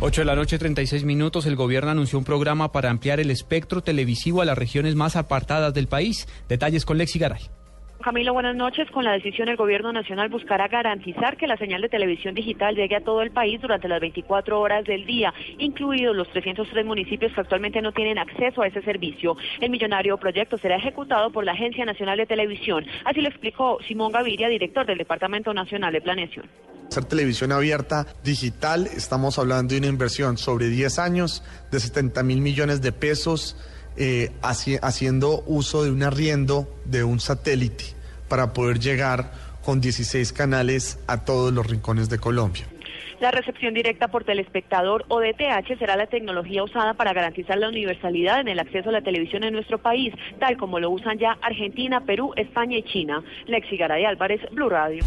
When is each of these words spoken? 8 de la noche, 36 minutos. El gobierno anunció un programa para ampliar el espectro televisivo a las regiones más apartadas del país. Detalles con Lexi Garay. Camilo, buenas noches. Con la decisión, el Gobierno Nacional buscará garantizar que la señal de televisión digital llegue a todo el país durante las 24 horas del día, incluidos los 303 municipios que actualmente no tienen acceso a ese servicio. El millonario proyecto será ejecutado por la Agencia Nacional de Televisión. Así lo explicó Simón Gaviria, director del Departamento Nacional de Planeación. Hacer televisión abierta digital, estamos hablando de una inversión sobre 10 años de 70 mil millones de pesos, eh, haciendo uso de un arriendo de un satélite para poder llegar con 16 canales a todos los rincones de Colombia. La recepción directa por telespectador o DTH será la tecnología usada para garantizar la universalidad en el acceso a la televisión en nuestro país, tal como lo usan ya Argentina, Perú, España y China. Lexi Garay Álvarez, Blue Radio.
8 0.00 0.20
de 0.20 0.24
la 0.24 0.36
noche, 0.36 0.60
36 0.60 1.02
minutos. 1.02 1.44
El 1.46 1.56
gobierno 1.56 1.90
anunció 1.90 2.20
un 2.20 2.24
programa 2.24 2.70
para 2.70 2.88
ampliar 2.88 3.18
el 3.18 3.32
espectro 3.32 3.82
televisivo 3.82 4.40
a 4.40 4.44
las 4.44 4.56
regiones 4.56 4.94
más 4.94 5.16
apartadas 5.16 5.74
del 5.74 5.88
país. 5.88 6.28
Detalles 6.48 6.84
con 6.84 6.98
Lexi 6.98 7.18
Garay. 7.18 7.50
Camilo, 8.02 8.32
buenas 8.32 8.54
noches. 8.54 8.88
Con 8.92 9.04
la 9.04 9.12
decisión, 9.12 9.48
el 9.48 9.56
Gobierno 9.56 9.92
Nacional 9.92 10.28
buscará 10.28 10.68
garantizar 10.68 11.36
que 11.36 11.48
la 11.48 11.56
señal 11.56 11.82
de 11.82 11.88
televisión 11.88 12.32
digital 12.32 12.76
llegue 12.76 12.94
a 12.94 13.00
todo 13.00 13.22
el 13.22 13.32
país 13.32 13.60
durante 13.60 13.88
las 13.88 14.00
24 14.00 14.60
horas 14.60 14.84
del 14.84 15.04
día, 15.04 15.34
incluidos 15.58 16.14
los 16.14 16.30
303 16.30 16.86
municipios 16.86 17.32
que 17.32 17.40
actualmente 17.40 17.82
no 17.82 17.90
tienen 17.90 18.18
acceso 18.18 18.62
a 18.62 18.68
ese 18.68 18.82
servicio. 18.82 19.36
El 19.60 19.70
millonario 19.70 20.16
proyecto 20.16 20.58
será 20.58 20.76
ejecutado 20.76 21.30
por 21.30 21.44
la 21.44 21.52
Agencia 21.52 21.84
Nacional 21.84 22.18
de 22.18 22.26
Televisión. 22.26 22.86
Así 23.04 23.20
lo 23.20 23.28
explicó 23.28 23.78
Simón 23.88 24.12
Gaviria, 24.12 24.48
director 24.48 24.86
del 24.86 24.98
Departamento 24.98 25.52
Nacional 25.52 25.92
de 25.92 26.00
Planeación. 26.00 26.46
Hacer 26.88 27.04
televisión 27.04 27.52
abierta 27.52 28.06
digital, 28.22 28.86
estamos 28.86 29.38
hablando 29.38 29.74
de 29.74 29.80
una 29.80 29.88
inversión 29.88 30.38
sobre 30.38 30.68
10 30.68 30.98
años 31.00 31.42
de 31.70 31.80
70 31.80 32.22
mil 32.22 32.40
millones 32.40 32.80
de 32.80 32.92
pesos, 32.92 33.56
eh, 33.98 34.30
haciendo 34.42 35.42
uso 35.46 35.82
de 35.82 35.90
un 35.90 36.02
arriendo 36.02 36.68
de 36.84 37.02
un 37.02 37.18
satélite 37.18 37.84
para 38.28 38.52
poder 38.52 38.78
llegar 38.78 39.32
con 39.64 39.80
16 39.80 40.32
canales 40.32 40.98
a 41.08 41.24
todos 41.24 41.52
los 41.52 41.66
rincones 41.66 42.08
de 42.08 42.18
Colombia. 42.18 42.66
La 43.20 43.32
recepción 43.32 43.74
directa 43.74 44.06
por 44.06 44.22
telespectador 44.22 45.04
o 45.08 45.20
DTH 45.20 45.76
será 45.78 45.96
la 45.96 46.06
tecnología 46.06 46.62
usada 46.62 46.94
para 46.94 47.12
garantizar 47.12 47.58
la 47.58 47.68
universalidad 47.68 48.40
en 48.40 48.48
el 48.48 48.60
acceso 48.60 48.90
a 48.90 48.92
la 48.92 49.02
televisión 49.02 49.42
en 49.42 49.52
nuestro 49.52 49.78
país, 49.78 50.14
tal 50.38 50.56
como 50.56 50.78
lo 50.78 50.90
usan 50.90 51.18
ya 51.18 51.36
Argentina, 51.42 52.00
Perú, 52.04 52.32
España 52.36 52.78
y 52.78 52.84
China. 52.84 53.24
Lexi 53.46 53.76
Garay 53.76 54.04
Álvarez, 54.04 54.40
Blue 54.52 54.68
Radio. 54.68 55.02